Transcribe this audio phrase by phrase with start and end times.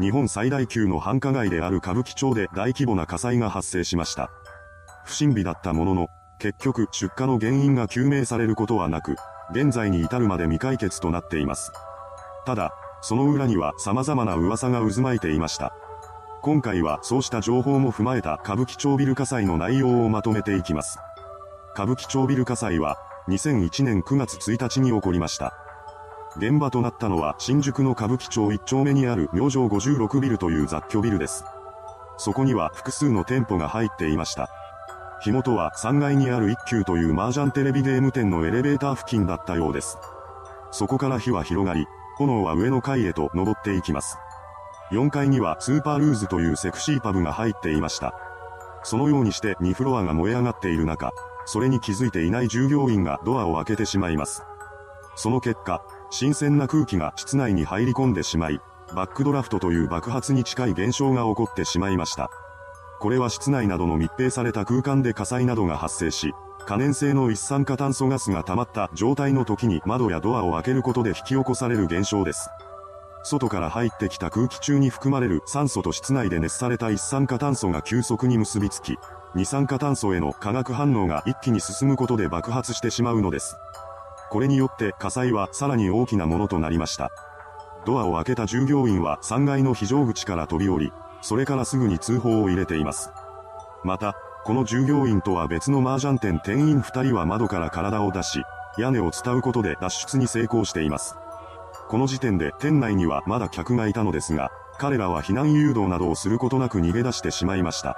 [0.00, 4.30] 日本最大級の繁華街である歌舞伎町で大規模な火災が発生しました。
[5.04, 6.08] 不審火だったものの、
[6.38, 9.16] 結局出火の原因が究明されることはなく、
[9.52, 11.72] 現在に至るまで未解決となっています。
[12.44, 12.72] ただ、
[13.02, 15.72] その裏には様々な噂が渦巻いていました。
[16.42, 20.98] 今回はそうした情報も踏まえた歌舞伎町ビル火災の内容をまとめていきます。
[21.74, 22.96] 歌舞伎町ビル火災は、
[23.28, 25.63] 2001年9月1日に起こりました。
[26.36, 31.44] 現場となったのは新宿の歌舞伎町1丁目にある明星56ビルという雑居ビルです。
[32.16, 34.48] そこには複数の店舗が入っていました。
[35.22, 39.96] 火元は3階にある一休という麻雀テレビゲーム店のエレベーター付近だったようです。
[40.70, 41.86] そこから火は広がり、
[42.18, 44.18] 炎は上の階へと登っていきます。
[44.90, 48.14] 4階にはスーパールーズというセクシーパブが入っていました。
[48.82, 51.12] そのようにして2フロアが燃え上がっている中、
[51.46, 54.42] それに気づいていない従業員がドアを開けてしまいます。
[55.16, 55.82] その結果、
[56.16, 58.60] 新鮮な空気が室内に入り込んでしまい、
[58.94, 62.30] バックドラフトという爆発に近い現象が起こってしまいました。
[63.00, 66.32] これは室内などの密閉された空間で火災などが発生し、
[66.66, 72.48] 可燃性の一酸化炭素ガスが溜まった状態の時に窓やドアを開けることで引き起こされる現象です。
[73.24, 78.98] 外から入ってきた空気中に含まれる酸素と室内で熱された一酸化炭素が急速に結びつき、
[79.34, 83.56] 二酸化炭素への化学反応が一気に進むことで爆発してしまうのです。
[84.30, 87.10] これによって火災はさらに大きなものとなりました。
[87.84, 93.10] ドアを開けた従業員は3階の非常口から飛び降り、それからすぐに通報を入れています。
[93.84, 98.42] また、この従業員とは別の麻雀店店員2人は窓から体を出し、
[98.76, 101.16] 屋根を伝うことで脱出に成功しています。
[101.88, 107.96] この時点で店内にはまだ客がいたのですが、彼らは避難誘導などをすることなく逃げ出してしまいました。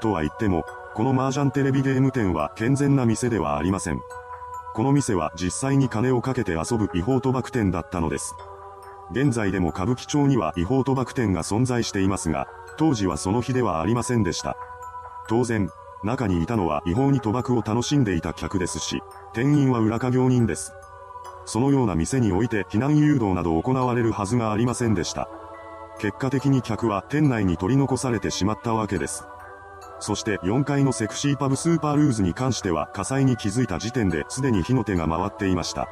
[0.00, 4.00] とは言っても、この麻雀テレビゲーム店は健全な店ではありません。
[4.76, 8.34] この店は実際に金をかけて遊ぶ違法賭博店だったのです。
[9.10, 14.54] 現在でも歌舞伎町には違法賭博店が存在していますが、当時はその日ではありませんでした。
[15.30, 15.70] 当然、
[16.04, 19.00] 中にいたのは違法に賭博を楽しんでいた客ですし、
[19.32, 20.74] 店員は裏稼業人です。
[21.46, 25.30] そのような店において避難誘導など行われるはずがありませんでした。
[26.00, 29.24] 結果的に客は店内に取り残されてしまったわけです。
[29.98, 35.88] そして4階のセクシーパブスーパールーズに関しては火災に気づいた時点ですでに火の手が回っていました。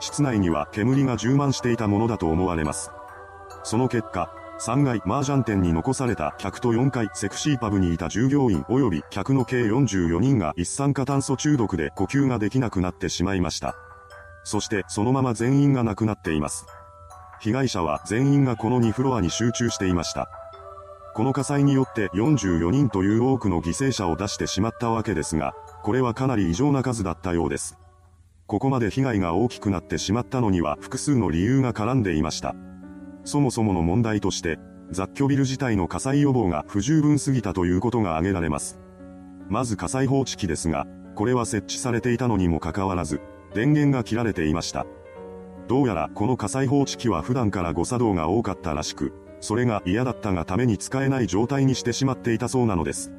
[0.00, 2.90] 室内には煙が充満していたものだと思われます。
[3.62, 4.30] その結果、
[4.60, 13.74] 3階麻雀店に残された客と4階セクシーパブにいた従業員及び客の計44人が一酸化炭素中毒で呼吸ができなくなってしまいました。
[14.44, 16.66] そしてそのまま全員が亡くなっています。
[17.40, 20.30] 被害者は全員がこの2フロアに集中していました。
[21.16, 27.78] この火災によって44人という多くの犠牲者を出してしまったわけですが、これはかなり異常な数だったようです。
[28.46, 32.54] ここまで被害が大きくなってしまったのには複数の理由が絡んでいました。
[33.24, 34.58] そもそもの問題として、
[34.90, 38.78] 雑居ビル自体の火災予防が不十分すぎたということが挙げられます。
[39.48, 43.22] まず火災報知器ですが、これは設置されていたのにもかかわらず、
[43.54, 44.84] 電源が切られていました。
[45.66, 53.12] どうやらこの火災報知器は普段から誤作動が多かったらしく、それが嫌だったがために使えない状態にしてしまっていたそうなのです。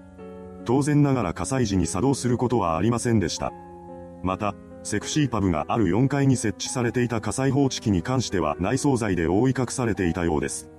[0.65, 3.53] 当然ながら火災時に作動することはありませんでした。
[4.23, 10.69] また、セクシーパブがある4階に設置されていた火災報知器に関しては内装材で覆い隠されていたようです。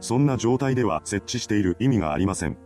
[0.00, 2.56] そんな状態では設置している意味がありません。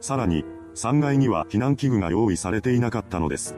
[0.00, 3.56] さらに、3階には避難器具が用意されていなかったのです。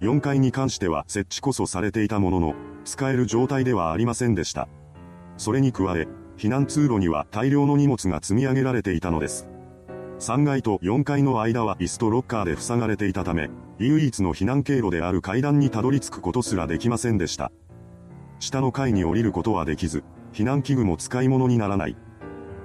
[0.00, 2.54] 4階に関しては設置こそされていたものの、
[2.84, 4.68] 使える状態ではありませんでした。
[5.36, 6.08] それに加え、
[6.40, 9.46] 避難通路には大量の荷物が積み上げられていたのです。
[10.20, 17.52] 3階と4階の間は椅子とロッカーで塞がれていたため、唯一の避難経路である階段にたどり着くことすらできませんでした。
[18.38, 21.96] 下の階に降りることはできず、避難器具も使い物にならない。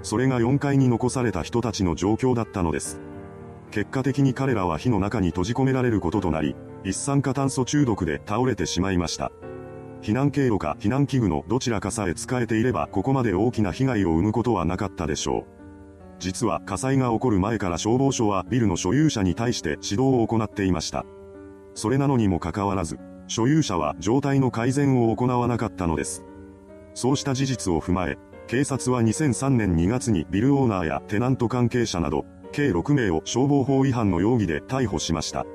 [0.03, 3.01] それが4階に残された人たちの状況だったのです。
[3.71, 6.55] 結果的に彼らは火の中に閉じ込められることとなり、
[6.85, 9.33] 一酸化炭素中毒で倒れてしまいました。
[10.05, 15.55] 避難経路か避難器具のどちらかさえ使えていればここまで大きな被害を生むことはなかったでしょう。
[16.19, 21.05] 実は火災が起こる前から消防署はビルの所有者に対して指導を行っていました。
[21.73, 26.23] それなのにもかかわらず、所有者は状態の改善を行わなかったのです。
[26.93, 35.47] そうした事実を踏まえ、警察は2003年2月にビルオーナーやテナント関係者など、計6名を消防法違反の容疑で逮捕しました。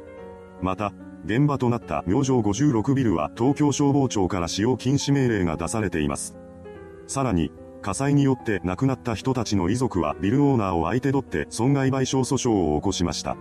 [0.60, 0.92] また、
[1.24, 6.36] 現場となった明星56ビルは東京消防庁から使用禁止命令が出されています。
[7.06, 7.52] さらに、
[7.82, 13.36] 火災によって亡くなった人たちの遺族はビルオーナーを相手取って損害賠償訴訟を起こしました。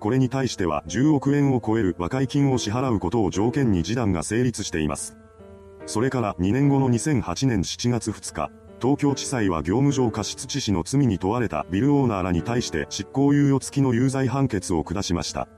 [0.00, 5.16] これに対しては10億円を超える和解金を支払うことを条件に示談が成立しています。
[5.86, 15.48] それから2年後の2008年7月2日、東京地裁は業務上過失致死の罪に問われたビルオーナーらに対して執行猶予付きの有罪判決を下しました。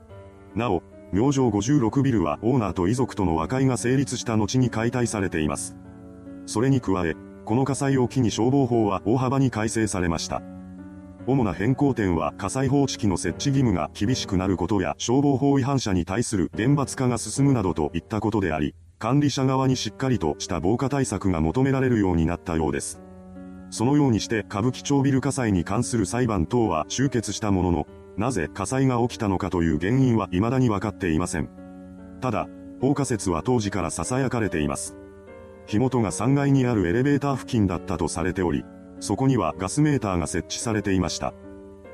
[0.55, 5.77] なお、明星56ビルはオーナーと遺族との和解が成立した後に解体されています。
[6.47, 7.13] それに加え、
[7.45, 10.41] この火災を機に消防法は大幅に改正されました。
[11.27, 22.99] 主な変更点は火災報知器の設置義務が厳しくなることや消防法違反者に対する厳罰化が進むなどといったことであり、管理者側にしっかりとした防火対策が求められるようになったようです。
[23.69, 27.87] そのようにして歌舞伎町ビル火災に関する裁判等は終結したものの、
[28.17, 31.49] なぜ火災が起きたのかという原因は未だに分かっていません。
[32.21, 32.47] ただ、
[32.79, 34.97] 放火説は当時から囁かれています。
[35.65, 38.63] 火元が3階にあるエレベーター付近だったとされており、
[38.99, 41.33] そこにはガスメーターが設置されていました。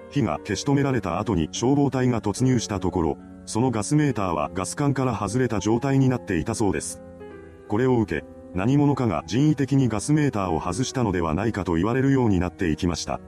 [0.10, 7.02] 火が消し止められた後に消防隊が突入したところ、そのガスメーターはガス管から外れた状態になっていたそうです。
[7.68, 13.20] これを受け、何者かが人為的にガスメーターを外したのではないかと言われるようになっていきました。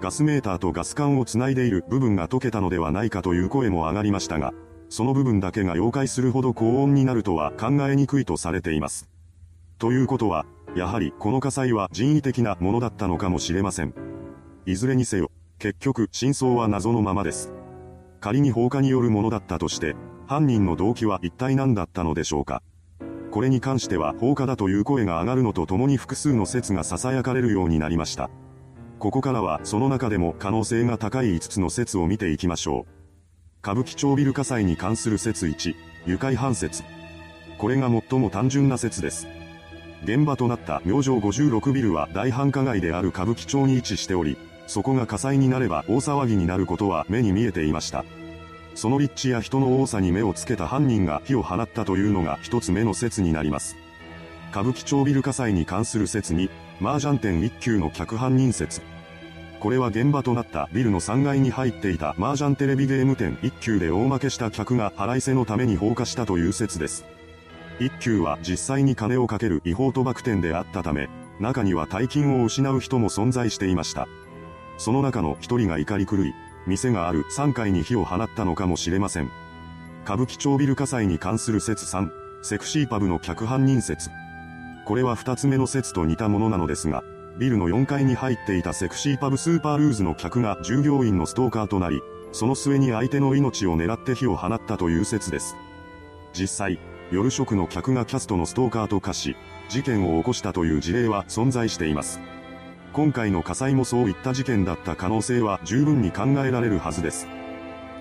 [0.00, 4.54] ガスメーターとガス管をつないでいる部分が溶けたのではないかという声も上がりましたが、
[4.88, 9.10] その部分だけが溶解するほど高温になるとは考えにくいとされています。
[9.78, 13.94] ということは、やはりこの火災は人為的なものだったのかもしれません。
[14.64, 17.52] いずれにせよ、結局真相は謎のままです。
[18.20, 22.62] 仮に放火によるものだったとして、犯人の動機は一体何だったのでしょうか。
[23.30, 28.30] これに関しては放火だという声が上がるのとともに複数の説が囁かれるようになりました。
[29.00, 32.86] ここからはその中でも可能性が高い5つの説を見ていきましょう。
[33.62, 35.74] 歌舞伎町ビル火災に関する説1、
[36.06, 36.82] 愉快犯説。
[37.56, 39.26] これが最も単純な説です。
[40.04, 44.36] 現場となった明星56ビルは大繁華街である歌舞伎町に位置しており、
[44.66, 48.04] そこが火災になれば大騒ぎになることは目に見えていました。
[48.74, 53.78] その立地や人の多さに目をつけた犯人が火を放ったというのが一つ目の説になります。
[54.50, 56.50] 歌舞伎町ビル火災に関する説に、
[56.80, 58.80] 麻雀店一級の客犯人説。
[59.60, 67.04] これは現場となったビルの3階に入っていた麻雀テレビゲーム店一級で大負けした客が払いせのために放火したという説です。
[67.78, 74.08] 一級は実際に金をかける違法賭博店であったため、中には大金を失う人も存在していました。
[74.78, 76.34] その中の一人が怒り狂い、
[76.66, 79.30] 店がある3階に火を放ったのかもしれません。
[80.04, 82.08] 歌舞伎町ビル火災に関する説3、
[82.42, 84.08] セクシーパブの客犯人説。
[84.90, 87.04] これは二つ目の説と似たものなのですが、
[87.38, 92.00] ビルの4階に入っていたセクシーパブスーパールーズの客が従業員のストーカーとなり、
[92.32, 95.54] その末に相手の命を狙って火を放ったという説です。
[96.32, 96.80] 実際、
[97.12, 99.36] 夜食の客がキャストのストーカーと化し、
[99.68, 102.20] 事件を起こしたという事例は存在しています。
[102.92, 107.28] 今回の火災もそういった事件だった可能性は十分に考えられるはずです。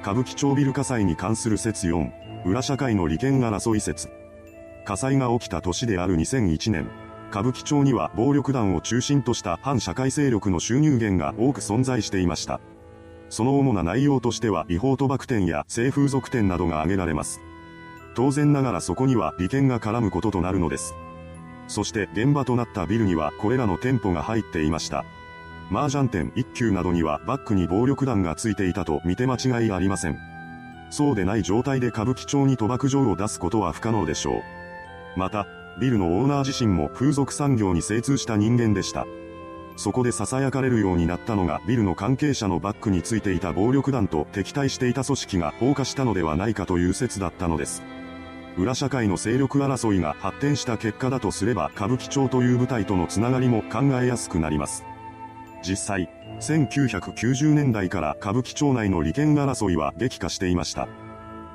[0.01, 4.09] 歌舞伎町ビル火災に関する説4、裏社会の利権争い説。
[4.89, 6.89] 火災が起きた年である2001年、
[7.30, 12.59] 歌舞伎町には暴力団を中心とした反社会勢力の収入源が多く存在していました。
[13.30, 17.40] その主な内容としては違法賭博店や性風俗店などが挙げられます。
[18.16, 20.95] 当然ながらそこには利権が絡むこととなるのです。
[21.68, 25.06] そして現場となったビルにはこれらの店舗が入っていました。
[25.71, 30.18] 麻雀店一級などにはバックに暴力団がついていたと見て間違いありません。
[30.90, 34.59] そうでない状態で歌舞伎町に賭博場を出すことは不可能でしょう。
[35.16, 35.47] また、
[35.80, 39.06] ビルのオーナー自身も風俗産業に精通した人間でした。
[39.78, 47.81] そこで囁かれるようになったのがビルの関係者のバックについていた暴力団と敵対していた組織が放火したのではないかという説だったのです。
[48.57, 54.83] 裏社会の勢力争いが発展した結果だとすれば歌舞伎町という舞台とのつながりも考えやすくなります。
[55.66, 56.09] 実際、
[56.42, 60.89] 1990年代から歌舞伎町内の利権争いは激化していました。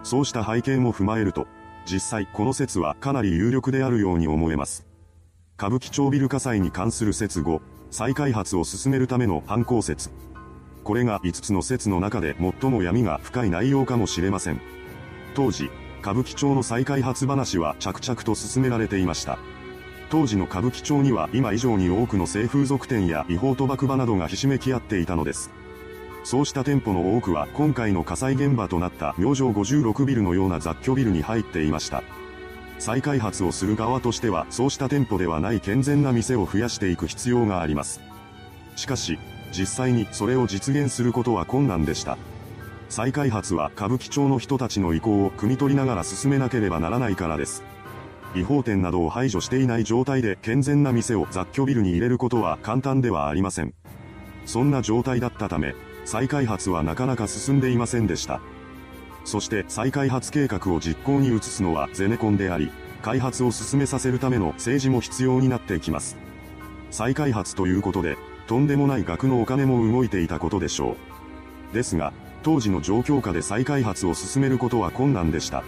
[0.02, 1.46] そうした背景も踏まえると、
[1.90, 4.86] 実際この説はかなり有力であるように思えます。
[5.56, 7.60] 歌舞伎町ビル火災に関する説5、
[7.90, 10.10] 再開発を進めるための犯行説。
[10.82, 14.60] これが5つの説の中で最も闇が深い内容かもしれません。
[15.34, 19.38] 当時、歌舞伎町の再開発話は着々と進められていました。
[20.10, 25.50] 当時の歌舞伎町には今以上に多くの性風俗店や違法賭博場などがひしめき合っていたのです。
[26.24, 32.02] そうした店舗の多くは今回の火災現場となった明星56ビルのような雑居ビルに入っていました。
[32.78, 38.00] 再開発をする側としてはそうした店舗ではない健全な店を増やしていく必要があります。
[38.74, 39.18] しかし、
[39.52, 42.16] 実際にそれを実現することは困難でした。
[42.88, 47.62] 再開発は歌舞伎町の人たちの意向を汲み取りながら進めなければならないからです。
[48.34, 53.74] 違法店などを排除していない状態で健全な店を雑居ビルに入れることは簡単ではありません。
[54.46, 58.40] そんな状態だったため、再開発はなかなか進んでいませんでした。
[59.24, 62.70] そして再開発計画を実行に移すのはゼネコンであり、
[63.02, 66.16] 開発を進めさせるための政治も必要になってきます。
[66.90, 70.96] 再開発ということで、とんでもない額のお金も動いていたことでしょ
[71.72, 71.74] う。
[71.74, 75.64] ですが、当時の状況下で再開発を進めることは困難でした。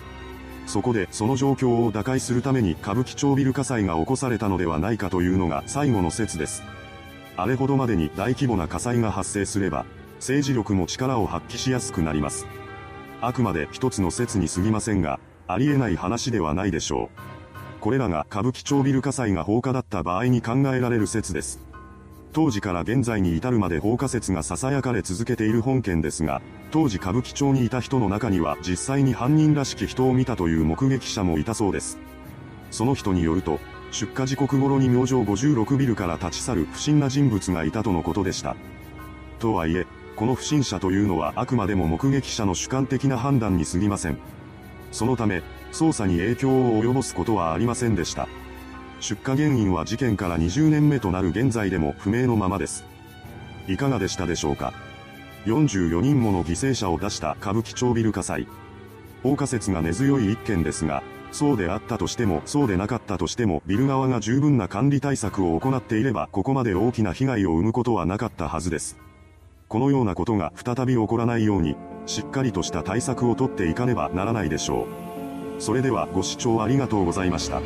[0.67, 6.63] そこでその状況を打開するために歌舞伎町ビル火災が起こされたのではないかというのが最後の説です。
[7.37, 12.47] あれほどまでに大規模な火災が発生すれば、政治力も力を発揮しやすくなります。
[13.21, 17.81] あくまで一つの説に過ぎませんが、ありえない話ではないでしょう。
[17.81, 21.61] これらが歌舞伎町ビル火災が放火だった場合に考えられる説です。
[22.33, 31.99] 当時から現在に至るまで放火説が囁かれ続けている本件ですが、当時歌舞伎町にいた人の中には実際に犯人らしき人を見たという目撃者もいたそうです。
[32.71, 33.59] その人によると、
[33.91, 38.57] 出火時刻頃に明星56ビルから立ち去る不審な人物がいたとのことでした。
[39.39, 44.19] とはいえ、この不審者というのはあくまでも目撃者の主観的な判断に過ぎません。
[44.91, 45.43] そのため、
[45.73, 48.27] 捜査に影響を及ぼすことはありませんでした。
[49.01, 52.85] 出火原因は事件から20年目となる現在でも不明のままです。
[53.69, 54.73] いかがでしたでしょうか
[55.45, 58.49] ?44 人もの犠牲者を出した歌舞伎町ビル火災。
[59.23, 68.97] 放火説が根強い一件ですが、そうであったとしてもそうでなかったとしてもビル側が十分な管理対策を行っていればここまで大きな被害を生むことはなかったはずです。
[69.77, 74.87] このようなことが再び起こらないように、しっかりとした対策をとっていかねばならないでしょ
[75.59, 75.61] う。
[75.61, 77.61] それではご視聴ありがとうございました。